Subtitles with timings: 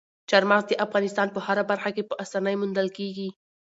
[0.29, 3.29] چار مغز د افغانستان په هره برخه کې په اسانۍ موندل کېږي.